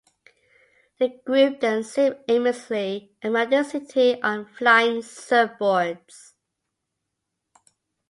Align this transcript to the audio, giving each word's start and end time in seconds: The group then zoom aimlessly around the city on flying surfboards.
The 0.97 1.09
group 1.27 1.59
then 1.59 1.83
zoom 1.83 2.15
aimlessly 2.27 3.15
around 3.23 3.51
the 3.51 3.61
city 3.63 4.19
on 4.23 4.47
flying 4.47 5.03
surfboards. 5.03 6.33